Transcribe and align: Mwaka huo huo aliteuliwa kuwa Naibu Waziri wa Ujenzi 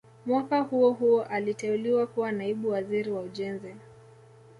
Mwaka 0.25 0.59
huo 0.61 0.91
huo 0.91 1.23
aliteuliwa 1.23 2.07
kuwa 2.07 2.31
Naibu 2.31 2.69
Waziri 2.69 3.11
wa 3.11 3.21
Ujenzi 3.21 3.75